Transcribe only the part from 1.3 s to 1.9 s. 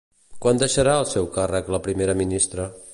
càrrec la